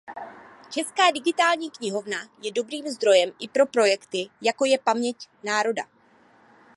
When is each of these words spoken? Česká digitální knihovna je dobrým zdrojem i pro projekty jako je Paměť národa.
Česká 0.69 1.11
digitální 1.11 1.71
knihovna 1.71 2.17
je 2.41 2.51
dobrým 2.51 2.87
zdrojem 2.89 3.31
i 3.39 3.47
pro 3.47 3.65
projekty 3.65 4.29
jako 4.41 4.65
je 4.65 4.79
Paměť 4.79 5.27
národa. 5.43 5.83